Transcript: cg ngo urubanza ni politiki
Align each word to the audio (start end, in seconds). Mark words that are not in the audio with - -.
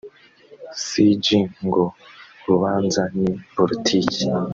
cg 0.85 1.25
ngo 1.65 1.83
urubanza 2.43 3.01
ni 3.19 3.29
politiki 3.55 4.21